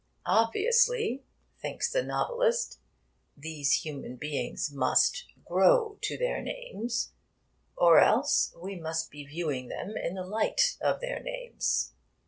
[0.25, 1.21] 'Obviously,'
[1.61, 2.79] thinks the novelist,
[3.37, 7.11] 'these human beings must "grow to" their names;
[7.77, 11.91] or else, we must be viewing them in the light of their names.'